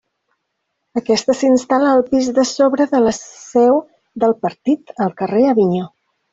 [1.01, 3.79] Aquesta s'instal·la al pis de sobre de la seu
[4.25, 5.89] del partit al carrer Avinyó.